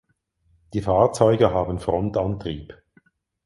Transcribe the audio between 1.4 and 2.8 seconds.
haben Frontantrieb.